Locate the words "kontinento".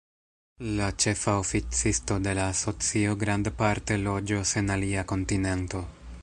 5.15-5.85